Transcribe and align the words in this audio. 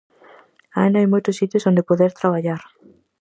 Aínda 0.79 0.99
hai 0.99 1.07
moitos 1.13 1.37
sitios 1.41 1.67
onde 1.69 1.87
poder 1.89 2.11
traballar. 2.19 2.61